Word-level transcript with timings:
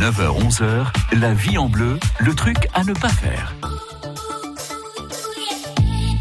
9h-11h, 0.00 0.86
la 1.20 1.34
vie 1.34 1.58
en 1.58 1.68
bleu, 1.68 1.98
le 2.20 2.34
truc 2.34 2.56
à 2.72 2.84
ne 2.84 2.94
pas 2.94 3.10
faire. 3.10 3.54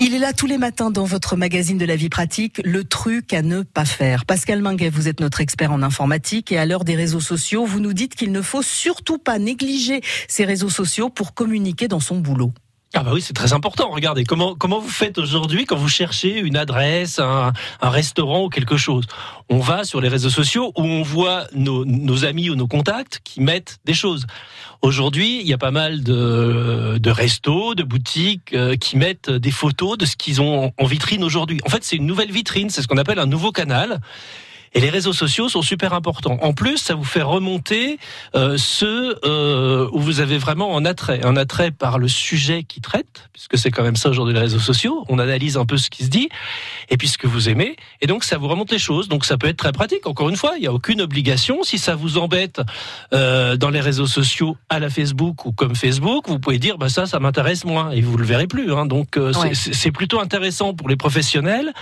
Il 0.00 0.12
est 0.12 0.18
là 0.18 0.32
tous 0.32 0.48
les 0.48 0.58
matins 0.58 0.90
dans 0.90 1.04
votre 1.04 1.36
magazine 1.36 1.78
de 1.78 1.84
la 1.84 1.94
vie 1.94 2.08
pratique, 2.08 2.60
le 2.64 2.82
truc 2.82 3.32
à 3.32 3.42
ne 3.42 3.62
pas 3.62 3.84
faire. 3.84 4.24
Pascal 4.24 4.60
Minguet, 4.60 4.90
vous 4.90 5.06
êtes 5.06 5.20
notre 5.20 5.40
expert 5.40 5.70
en 5.70 5.84
informatique 5.84 6.50
et 6.50 6.58
à 6.58 6.66
l'heure 6.66 6.82
des 6.82 6.96
réseaux 6.96 7.20
sociaux, 7.20 7.64
vous 7.64 7.78
nous 7.78 7.92
dites 7.92 8.16
qu'il 8.16 8.32
ne 8.32 8.42
faut 8.42 8.62
surtout 8.62 9.18
pas 9.18 9.38
négliger 9.38 10.00
ces 10.26 10.44
réseaux 10.44 10.68
sociaux 10.68 11.08
pour 11.08 11.32
communiquer 11.32 11.86
dans 11.86 12.00
son 12.00 12.18
boulot. 12.18 12.52
Ah 12.92 13.04
bah 13.04 13.12
oui, 13.14 13.22
c'est 13.22 13.34
très 13.34 13.52
important. 13.52 13.90
Regardez, 13.90 14.24
comment 14.24 14.56
comment 14.56 14.80
vous 14.80 14.88
faites 14.88 15.16
aujourd'hui 15.18 15.64
quand 15.64 15.76
vous 15.76 15.88
cherchez 15.88 16.40
une 16.40 16.56
adresse, 16.56 17.20
un, 17.20 17.52
un, 17.80 17.88
restaurant 17.88 18.46
ou 18.46 18.48
quelque 18.48 18.76
chose? 18.76 19.04
On 19.48 19.60
va 19.60 19.84
sur 19.84 20.00
les 20.00 20.08
réseaux 20.08 20.28
sociaux 20.28 20.72
où 20.76 20.82
on 20.82 21.02
voit 21.02 21.44
nos, 21.54 21.84
nos 21.84 22.24
amis 22.24 22.50
ou 22.50 22.56
nos 22.56 22.66
contacts 22.66 23.20
qui 23.22 23.42
mettent 23.42 23.78
des 23.84 23.94
choses. 23.94 24.26
Aujourd'hui, 24.82 25.40
il 25.40 25.46
y 25.46 25.52
a 25.52 25.58
pas 25.58 25.70
mal 25.70 26.02
de, 26.02 26.98
de 26.98 27.10
restos, 27.10 27.76
de 27.76 27.84
boutiques 27.84 28.54
euh, 28.54 28.74
qui 28.74 28.96
mettent 28.96 29.30
des 29.30 29.52
photos 29.52 29.96
de 29.96 30.04
ce 30.04 30.16
qu'ils 30.16 30.40
ont 30.40 30.72
en 30.76 30.84
vitrine 30.86 31.22
aujourd'hui. 31.22 31.60
En 31.64 31.68
fait, 31.68 31.84
c'est 31.84 31.96
une 31.96 32.06
nouvelle 32.06 32.32
vitrine, 32.32 32.70
c'est 32.70 32.82
ce 32.82 32.88
qu'on 32.88 32.98
appelle 32.98 33.20
un 33.20 33.26
nouveau 33.26 33.52
canal. 33.52 34.00
Et 34.72 34.80
les 34.80 34.90
réseaux 34.90 35.12
sociaux 35.12 35.48
sont 35.48 35.62
super 35.62 35.92
importants. 35.92 36.38
En 36.42 36.52
plus, 36.52 36.78
ça 36.78 36.94
vous 36.94 37.04
fait 37.04 37.22
remonter 37.22 37.98
euh, 38.34 38.56
ceux 38.56 39.18
euh, 39.24 39.88
où 39.92 39.98
vous 39.98 40.20
avez 40.20 40.38
vraiment 40.38 40.76
un 40.76 40.84
attrait, 40.84 41.24
un 41.24 41.36
attrait 41.36 41.70
par 41.70 41.98
le 41.98 42.06
sujet 42.06 42.62
qui 42.62 42.80
traite, 42.80 43.28
puisque 43.32 43.58
c'est 43.58 43.70
quand 43.70 43.82
même 43.82 43.96
ça 43.96 44.10
aujourd'hui 44.10 44.34
les 44.34 44.40
réseaux 44.40 44.60
sociaux. 44.60 45.04
On 45.08 45.18
analyse 45.18 45.56
un 45.56 45.66
peu 45.66 45.76
ce 45.76 45.90
qui 45.90 46.04
se 46.04 46.08
dit 46.08 46.28
et 46.88 46.96
puis 46.96 47.08
ce 47.08 47.18
que 47.18 47.26
vous 47.26 47.48
aimez, 47.48 47.76
et 48.00 48.06
donc 48.06 48.24
ça 48.24 48.38
vous 48.38 48.48
remonte 48.48 48.70
les 48.70 48.78
choses. 48.78 49.08
Donc 49.08 49.24
ça 49.24 49.36
peut 49.36 49.48
être 49.48 49.56
très 49.56 49.72
pratique. 49.72 50.06
Encore 50.06 50.28
une 50.28 50.36
fois, 50.36 50.52
il 50.56 50.60
n'y 50.60 50.66
a 50.66 50.72
aucune 50.72 51.00
obligation. 51.00 51.62
Si 51.62 51.78
ça 51.78 51.94
vous 51.94 52.18
embête 52.18 52.60
euh, 53.12 53.56
dans 53.56 53.70
les 53.70 53.80
réseaux 53.80 54.06
sociaux 54.06 54.56
à 54.68 54.78
la 54.78 54.90
Facebook 54.90 55.46
ou 55.46 55.52
comme 55.52 55.74
Facebook, 55.74 56.28
vous 56.28 56.38
pouvez 56.38 56.58
dire 56.58 56.78
bah 56.78 56.88
ça, 56.88 57.06
ça 57.06 57.18
m'intéresse 57.18 57.64
moins 57.64 57.90
et 57.90 58.00
vous 58.00 58.16
le 58.16 58.24
verrez 58.24 58.46
plus. 58.46 58.72
Hein. 58.72 58.86
Donc 58.86 59.16
euh, 59.16 59.32
ouais. 59.34 59.52
c'est 59.54 59.90
plutôt 59.92 60.20
intéressant 60.20 60.74
pour 60.74 60.88
les 60.88 60.96
professionnels. 60.96 61.72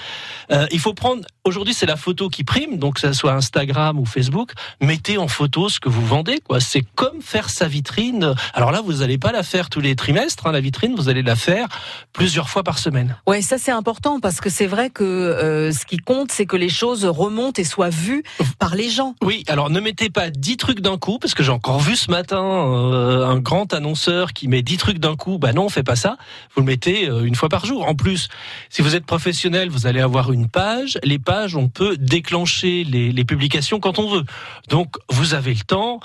Euh, 0.51 0.67
il 0.71 0.81
faut 0.81 0.95
prendre 0.95 1.23
aujourd'hui 1.49 1.75
c'est 1.75 1.87
la 1.87 1.97
photo 1.97 2.29
qui 2.29 2.45
prime 2.45 2.79
donc 2.79 2.95
que 2.95 3.01
ce 3.01 3.13
soit 3.13 3.33
Instagram 3.33 3.99
ou 3.99 4.05
Facebook, 4.05 4.53
mettez 4.81 5.19
en 5.19 5.29
photo 5.29 5.69
ce 5.69 5.81
que 5.81 5.89
vous 5.89 6.05
vendez. 6.05 6.41
Quoi. 6.41 6.61
C'est 6.61 6.85
comme 6.95 7.21
faire 7.21 7.51
sa 7.51 7.69
vitrine. 7.69 8.35
Alors 8.55 8.73
là, 8.73 8.81
vous 8.81 8.95
n'allez 8.95 9.19
pas 9.19 9.33
la 9.33 9.43
faire 9.43 9.71
tous 9.71 9.81
les 9.81 9.97
trimestres, 9.97 10.47
hein, 10.47 10.53
la 10.53 10.61
vitrine, 10.61 10.95
vous 10.97 11.09
allez 11.09 11.23
la 11.23 11.37
faire 11.37 11.69
plusieurs 12.13 12.49
fois 12.49 12.63
par 12.63 12.79
semaine. 12.79 13.17
Ouais, 13.27 13.43
ça 13.43 13.59
c'est 13.59 13.71
important 13.71 14.21
parce 14.21 14.41
que 14.41 14.51
c'est 14.51 14.67
vrai 14.67 14.91
que 14.91 15.05
euh, 15.05 15.73
ce 15.73 15.85
qui 15.87 15.99
compte, 15.99 16.33
c'est 16.33 16.47
que 16.47 16.57
les 16.57 16.69
choses 16.69 17.05
remontent 17.05 17.61
et 17.61 17.65
soient 17.65 17.91
vues 17.91 18.23
par 18.59 18.75
les 18.75 18.89
gens. 18.89 19.15
Oui, 19.23 19.45
alors 19.49 19.71
ne 19.71 19.81
mettez 19.81 20.11
pas 20.11 20.31
10 20.31 20.57
trucs 20.57 20.81
d'un 20.81 20.99
coup, 20.99 21.19
parce 21.19 21.35
que 21.35 21.43
j'ai 21.43 21.53
encore 21.53 21.81
vu 21.81 21.97
ce 21.97 22.11
matin 22.11 22.43
euh, 22.43 23.27
un 23.27 23.39
grand 23.39 23.73
annonceur 23.73 24.33
qui 24.33 24.49
met 24.49 24.63
10 24.63 24.77
trucs 24.77 24.99
d'un 24.99 25.17
coup. 25.17 25.39
Bah 25.39 25.53
non, 25.53 25.65
on 25.65 25.69
fait 25.69 25.83
pas 25.83 25.97
ça. 25.97 26.17
Vous 26.55 26.63
le 26.63 26.67
mettez 26.67 27.09
euh, 27.09 27.25
une 27.25 27.35
fois 27.35 27.49
par 27.49 27.67
jour. 27.67 27.87
En 27.87 27.95
plus, 27.95 28.29
si 28.71 28.83
vous 28.83 28.95
êtes 28.95 29.07
professionnel, 29.07 29.69
vous 29.69 29.87
allez 29.87 30.01
avoir 30.01 30.33
une 30.33 30.49
page. 30.49 30.99
Les 31.03 31.19
pages, 31.19 31.38
on 31.57 31.69
peut 31.69 31.97
déclencher 31.97 32.85
les, 32.85 33.25
publications 33.25 33.81
quand 33.81 33.99
on 33.99 34.09
veut. 34.09 34.25
Donc 34.69 34.97
vous 35.11 35.35
avez 35.35 35.55
le 35.55 35.61
temps. 35.61 36.01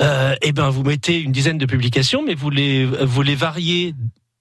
Euh, 0.00 0.34
et 0.40 0.52
ben 0.52 0.70
vous 0.70 0.82
mettez 0.82 1.20
une 1.20 1.32
dizaine 1.32 1.58
de 1.58 1.66
publications, 1.66 2.22
mais 2.24 2.34
vous 2.34 2.50
les 2.50 2.86
vous 2.86 3.22
les 3.22 3.34
variez 3.34 3.94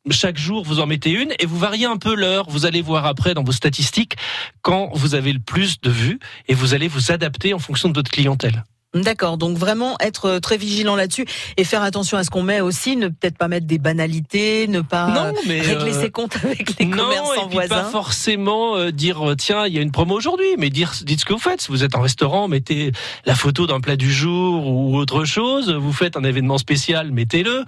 chaque 0.10 0.38
jour, 0.38 0.64
vous 0.64 0.80
en 0.80 0.88
mettez 0.88 1.12
une 1.12 1.34
et 1.38 1.46
vous 1.46 1.58
variez 1.58 1.86
un 1.86 1.98
peu 1.98 2.16
l'heure. 2.16 2.50
Vous 2.50 2.66
allez 2.66 2.82
voir 2.82 3.06
après 3.06 3.34
dans 3.34 3.44
vos 3.44 3.52
statistiques 3.52 4.16
quand 4.62 4.90
vous 4.94 5.14
avez 5.14 5.34
le 5.34 5.40
plus 5.40 5.80
de 5.82 5.92
vues 5.92 6.20
et 6.48 6.56
vous 6.56 6.74
allez 6.74 6.88
vous 6.88 7.12
adapter 7.12 7.54
en 7.54 7.60
fonction 7.60 7.90
de 7.90 7.94
votre 7.94 8.10
clientèle. 8.10 8.64
D'accord, 8.94 9.38
donc 9.38 9.58
vraiment 9.58 9.96
être 10.02 10.40
très 10.40 10.58
vigilant 10.58 10.98
là-dessus 10.98 11.26
et 11.56 11.64
faire 11.64 11.82
attention 11.82 12.18
à 12.18 12.26
ce 12.26 12.30
qu'on 12.30 12.44
met 12.44 12.60
aussi, 12.60 12.98
ne 12.98 13.08
peut-être 13.08 13.38
pas 13.38 13.48
mettre 13.48 13.66
des 13.66 13.78
banalités, 13.78 14.68
ne 14.68 14.82
pas 14.82 15.08
non, 15.08 15.40
mais 15.48 15.62
régler 15.62 15.96
euh... 15.96 16.02
ses 16.02 16.12
comptes 16.12 16.36
avec 16.44 16.78
les 16.78 16.86
non, 16.86 16.98
commerçants 16.98 17.34
et 17.34 17.48
puis 17.48 17.54
voisins. 17.54 17.84
Pas 17.84 17.84
forcément 17.86 18.76
euh, 18.76 18.92
dire 18.92 19.22
tiens 19.38 19.66
il 19.66 19.74
y 19.74 19.78
a 19.80 19.82
une 19.82 19.92
promo 19.92 20.14
aujourd'hui, 20.16 20.58
mais 20.58 20.70
dire 20.70 20.92
dites 21.04 21.22
ce 21.22 21.26
que 21.26 21.32
vous 21.32 21.40
faites. 21.40 21.62
Si 21.62 21.70
vous 21.70 21.86
êtes 21.86 21.96
en 21.96 22.02
restaurant, 22.02 22.50
mettez 22.50 22.92
la 23.26 23.34
photo 23.34 23.66
d'un 23.66 23.80
plat 23.80 23.96
du 23.96 24.12
jour 24.12 24.68
ou 24.68 24.98
autre 24.98 25.24
chose. 25.24 25.72
Vous 25.72 25.94
faites 25.94 26.18
un 26.18 26.26
événement 26.26 26.58
spécial, 26.58 27.14
mettez-le. 27.14 27.64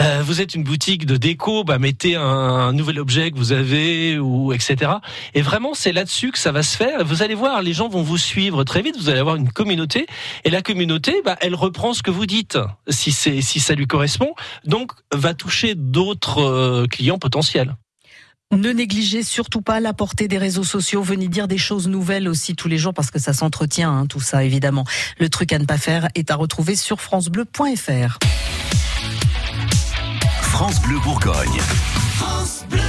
Euh, 0.00 0.22
vous 0.24 0.40
êtes 0.40 0.54
une 0.54 0.64
boutique 0.64 1.04
de 1.04 1.18
déco, 1.18 1.64
bah 1.64 1.78
mettez 1.78 2.16
un, 2.16 2.22
un 2.22 2.72
nouvel 2.72 3.00
objet 3.00 3.30
que 3.32 3.36
vous 3.36 3.52
avez 3.52 4.18
ou 4.18 4.54
etc. 4.54 4.92
Et 5.34 5.42
vraiment 5.42 5.74
c'est 5.74 5.92
là-dessus 5.92 6.32
que 6.32 6.38
ça 6.38 6.52
va 6.52 6.62
se 6.62 6.74
faire. 6.74 7.04
Vous 7.04 7.22
allez 7.22 7.34
voir, 7.34 7.60
les 7.60 7.74
gens 7.74 7.88
vont 7.88 8.02
vous 8.02 8.16
suivre 8.16 8.64
très 8.64 8.80
vite. 8.80 8.96
Vous 8.96 9.10
allez 9.10 9.20
avoir 9.20 9.36
une 9.36 9.50
communauté 9.50 10.06
et 10.44 10.53
la 10.54 10.62
communauté, 10.62 11.20
bah, 11.24 11.36
elle 11.40 11.56
reprend 11.56 11.94
ce 11.94 12.02
que 12.04 12.12
vous 12.12 12.26
dites, 12.26 12.58
si 12.88 13.10
c'est 13.10 13.40
si 13.40 13.58
ça 13.58 13.74
lui 13.74 13.88
correspond, 13.88 14.34
donc 14.64 14.92
va 15.12 15.34
toucher 15.34 15.74
d'autres 15.74 16.42
euh, 16.42 16.86
clients 16.86 17.18
potentiels. 17.18 17.74
Ne 18.52 18.70
négligez 18.70 19.24
surtout 19.24 19.62
pas 19.62 19.80
la 19.80 19.92
portée 19.94 20.28
des 20.28 20.38
réseaux 20.38 20.62
sociaux. 20.62 21.02
Venez 21.02 21.26
dire 21.26 21.48
des 21.48 21.58
choses 21.58 21.88
nouvelles 21.88 22.28
aussi 22.28 22.54
tous 22.54 22.68
les 22.68 22.78
jours 22.78 22.94
parce 22.94 23.10
que 23.10 23.18
ça 23.18 23.32
s'entretient, 23.32 23.90
hein, 23.90 24.06
tout 24.06 24.20
ça 24.20 24.44
évidemment. 24.44 24.84
Le 25.18 25.28
truc 25.28 25.52
à 25.52 25.58
ne 25.58 25.64
pas 25.64 25.76
faire 25.76 26.06
est 26.14 26.30
à 26.30 26.36
retrouver 26.36 26.76
sur 26.76 27.00
francebleu.fr. 27.00 28.18
France 30.40 30.80
Bleu 30.82 31.00
Bourgogne. 31.00 31.58
France 32.14 32.64
Bleu. 32.70 32.83